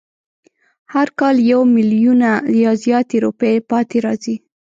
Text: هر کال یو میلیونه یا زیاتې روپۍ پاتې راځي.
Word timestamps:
هر 0.93 1.07
کال 1.19 1.35
یو 1.51 1.61
میلیونه 1.75 2.29
یا 2.63 2.71
زیاتې 2.83 3.17
روپۍ 3.25 3.55
پاتې 3.69 3.97
راځي. 4.05 4.35